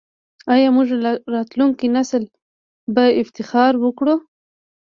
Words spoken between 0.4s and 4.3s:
آیا زموږ راتلونکی نسل به افتخار وکړي؟